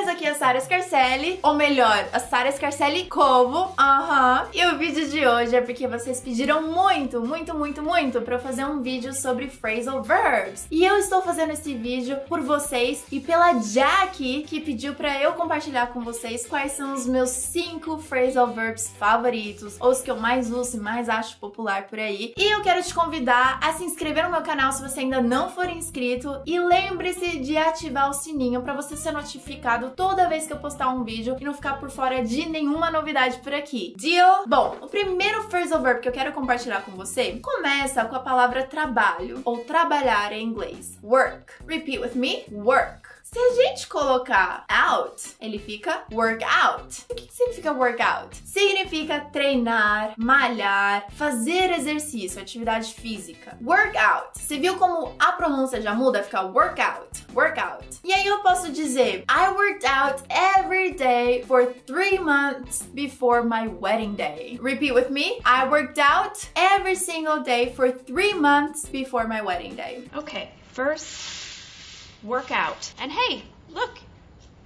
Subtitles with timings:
[0.00, 0.10] guys!
[0.10, 3.72] Aqui é a Sara Scarcelli, ou melhor, a Sara Scarcelli Covo.
[3.78, 4.48] Aham.
[4.52, 8.40] E o vídeo de hoje é porque vocês pediram muito, muito, muito, muito pra eu
[8.40, 10.66] fazer um vídeo sobre phrasal verbs.
[10.70, 15.32] E eu estou fazendo esse vídeo por vocês e pela Jack, que pediu pra eu
[15.34, 20.16] compartilhar com vocês quais são os meus cinco phrasal verbs favoritos, ou os que eu
[20.16, 22.34] mais uso e mais acho popular por aí.
[22.36, 25.48] E eu quero te convidar a se inscrever no meu canal se você ainda não
[25.48, 30.52] for inscrito e lembre-se de ativar o sininho para você ser notificado toda vez que
[30.52, 33.94] eu postar um vídeo e não ficar por fora de nenhuma novidade por aqui.
[33.96, 34.44] Deal?
[34.46, 38.64] Bom, o primeiro phrasal verb que eu quero compartilhar com você começa com a palavra
[38.64, 40.98] trabalho ou trabalhar em inglês.
[41.02, 41.52] Work.
[41.66, 42.44] Repeat with me.
[42.50, 43.10] Work.
[43.32, 47.04] Se a gente colocar out, ele fica work out.
[47.08, 48.36] O que significa workout?
[48.44, 53.56] Significa treinar, malhar, fazer exercício, atividade física.
[53.62, 54.30] Workout.
[54.34, 56.24] Você viu como a pronúncia já muda?
[56.24, 57.86] Fica workout, workout.
[58.10, 63.68] E aí eu posso dizer I worked out every day for three months before my
[63.68, 64.58] wedding day.
[64.60, 65.38] Repeat with me.
[65.44, 70.02] I worked out every single day for three months before my wedding day.
[70.12, 72.92] Okay, first workout.
[72.98, 74.00] And hey, look,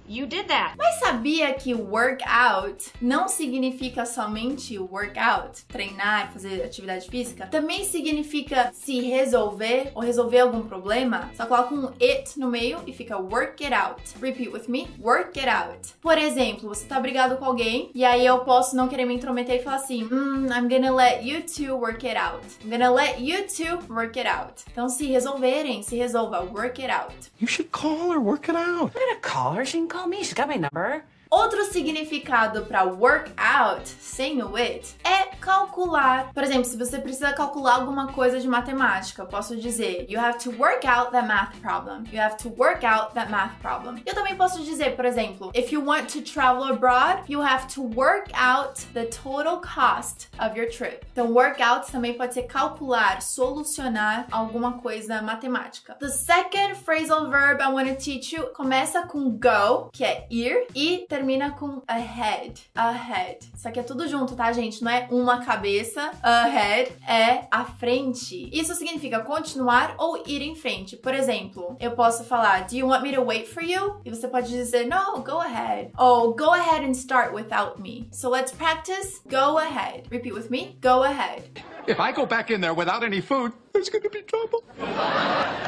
[0.07, 0.75] You did that.
[0.77, 7.47] Mas sabia que workout não significa somente workout, treinar, fazer atividade física?
[7.47, 11.29] Também significa se resolver ou resolver algum problema.
[11.35, 14.01] Só coloca um it no meio e fica work it out.
[14.21, 14.87] Repeat with me.
[14.99, 15.93] Work it out.
[16.01, 19.59] Por exemplo, você tá brigado com alguém e aí eu posso não querer me intrometer
[19.59, 22.45] e falar assim: mm, I'm gonna let you two work it out.
[22.63, 24.63] I'm gonna let you two work it out.
[24.71, 26.41] Então, se resolverem, se resolva.
[26.41, 27.15] Work it out.
[27.39, 28.91] You should call her, work it out.
[28.95, 29.65] I'm gonna call her.
[29.65, 30.17] She can call me.
[30.17, 31.03] She's got my number.
[31.35, 36.31] Outro significado para work out, sem o it, é calcular.
[36.33, 40.39] Por exemplo, se você precisa calcular alguma coisa de matemática, eu posso dizer you have
[40.39, 42.05] to work out that math problem.
[42.09, 44.01] You have to work out that math problem.
[44.05, 47.83] Eu também posso dizer, por exemplo, if you want to travel abroad, you have to
[47.83, 51.05] work out the total cost of your trip.
[51.11, 55.95] Então, work out também pode ser calcular, solucionar alguma coisa matemática.
[55.95, 60.67] The second phrasal verb I want to teach you começa com go, que é ir,
[60.73, 61.24] e termina
[61.57, 62.61] com ahead.
[62.75, 63.39] Ahead.
[63.53, 64.83] Isso aqui é tudo junto, tá, gente?
[64.83, 66.11] Não é uma cabeça.
[66.21, 68.49] Ahead é à frente.
[68.53, 70.95] Isso significa continuar ou ir em frente.
[70.95, 73.99] Por exemplo, eu posso falar, Do you want me to wait for you?
[74.05, 75.91] E você pode dizer, No, go ahead.
[75.97, 78.07] Ou go ahead and start without me.
[78.11, 79.21] So let's practice.
[79.27, 80.03] Go ahead.
[80.11, 80.77] Repeat with me.
[80.81, 81.43] Go ahead.
[81.87, 84.63] If I go back in there without any food, there's gonna be trouble.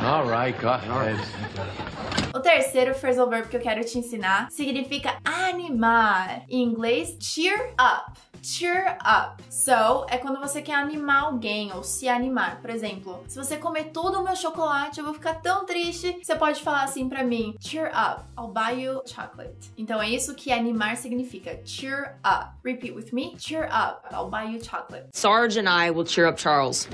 [0.01, 2.06] All right, go ahead.
[2.37, 6.43] O terceiro phrasal verb que eu quero te ensinar significa animar.
[6.47, 8.11] Em inglês, cheer up.
[8.43, 9.43] Cheer up.
[9.49, 12.61] So, é quando você quer animar alguém ou se animar.
[12.61, 16.19] Por exemplo, se você comer todo o meu chocolate, eu vou ficar tão triste.
[16.21, 18.23] Você pode falar assim pra mim: Cheer up.
[18.37, 19.71] I'll buy you chocolate.
[19.75, 21.59] Então é isso que animar significa.
[21.65, 22.51] Cheer up.
[22.63, 23.35] Repeat with me.
[23.39, 24.05] Cheer up.
[24.13, 25.07] I'll buy you chocolate.
[25.11, 26.87] Sarge and I will cheer up Charles.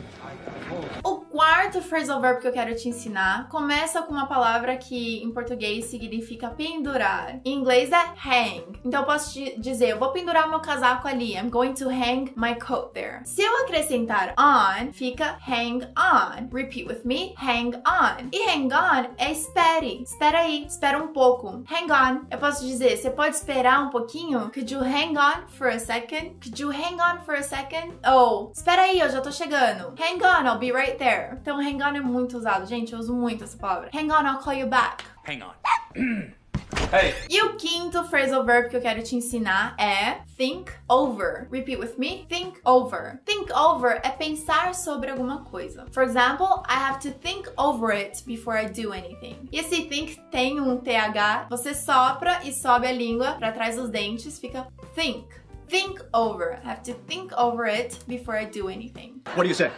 [1.43, 5.83] Quarto phrasal verb que eu quero te ensinar começa com uma palavra que em português
[5.83, 7.41] significa pendurar.
[7.43, 8.79] Em inglês é hang.
[8.85, 11.35] Então eu posso te dizer, eu vou pendurar meu casaco ali.
[11.35, 13.19] I'm going to hang my coat there.
[13.25, 16.47] Se eu acrescentar on, fica hang on.
[16.49, 18.29] Repeat with me, hang on.
[18.31, 20.01] E hang on é espere.
[20.01, 21.61] Espera aí, espera um pouco.
[21.69, 22.25] Hang on.
[22.31, 24.49] Eu posso dizer, você pode esperar um pouquinho?
[24.51, 26.37] Could you hang on for a second?
[26.41, 27.95] Could you hang on for a second?
[28.09, 29.93] Ou, espera aí, eu já tô chegando.
[29.99, 31.32] Hang on, I'll be right there.
[31.41, 32.65] Então, hang on é muito usado.
[32.65, 33.89] Gente, eu uso muito essa palavra.
[33.93, 35.03] Hang on, I'll call you back.
[35.27, 35.53] Hang on.
[36.91, 37.13] hey.
[37.29, 41.47] E o quinto phrasal verb que eu quero te ensinar é think over.
[41.51, 42.25] Repeat with me.
[42.29, 43.19] Think over.
[43.25, 45.85] Think over é pensar sobre alguma coisa.
[45.91, 49.47] For example, I have to think over it before I do anything.
[49.51, 53.89] E esse think tem um TH, você sopra e sobe a língua para trás dos
[53.89, 55.27] dentes, fica think.
[55.67, 56.59] Think over.
[56.63, 59.21] I have to think over it before I do anything.
[59.35, 59.71] What do you say?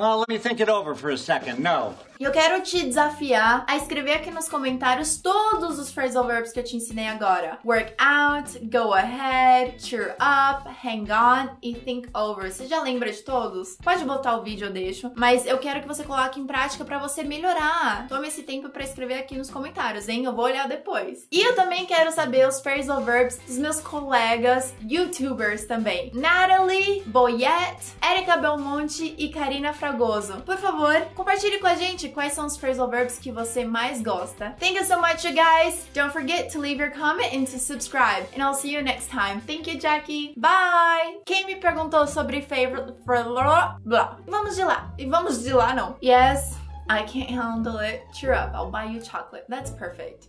[0.00, 1.58] Well, let me think it over for a second.
[1.62, 1.94] No.
[2.20, 6.60] E eu quero te desafiar a escrever aqui nos comentários todos os phrasal verbs que
[6.60, 7.58] eu te ensinei agora.
[7.64, 12.52] Work out, go ahead, cheer up, hang on e think over.
[12.52, 13.78] Você já lembra de todos?
[13.82, 15.10] Pode botar o vídeo, eu deixo.
[15.16, 18.06] Mas eu quero que você coloque em prática para você melhorar.
[18.06, 20.24] Tome esse tempo para escrever aqui nos comentários, hein?
[20.24, 21.26] Eu vou olhar depois.
[21.32, 26.10] E eu também quero saber os phrasal verbs dos meus colegas youtubers também.
[26.12, 30.34] Natalie Boyette, Erika Belmonte e Karina Fragoso.
[30.42, 34.54] Por favor, compartilhe com a gente quais são os phrasal verbs que você mais gosta.
[34.60, 35.84] Thank you so much, you guys.
[35.92, 38.28] Don't forget to leave your comment and to subscribe.
[38.32, 39.40] And I'll see you next time.
[39.40, 40.32] Thank you, Jackie.
[40.36, 41.22] Bye!
[41.26, 42.94] Quem me perguntou sobre favorite...
[43.04, 44.18] Blah.
[44.28, 44.94] Vamos de lá.
[44.96, 45.96] E vamos de lá, não.
[46.00, 46.56] Yes,
[46.88, 48.02] I can't handle it.
[48.12, 48.54] Cheer up.
[48.54, 49.44] I'll buy you chocolate.
[49.48, 50.28] That's perfect.